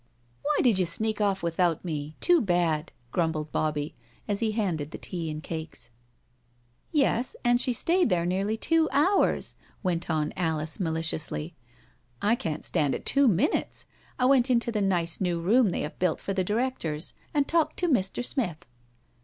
[0.41, 2.15] "Why did you sneak off without me?
[2.21, 3.93] Too bad," grumbled Bobbie,
[4.27, 5.91] as he handed the tea and cakes."
[6.91, 9.53] Yes, and she stayed there nearly two hours,"
[9.83, 11.53] went on Alice maliciously."
[12.19, 13.85] I can't stand it two minutes.
[14.17, 17.77] I went into that nice new room they have built for the directors, and talked
[17.77, 18.25] to Mr.
[18.25, 18.65] Smith."